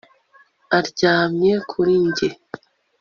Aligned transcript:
aryamye 0.77 1.51
kuri 1.69 1.93
njye 2.05 2.29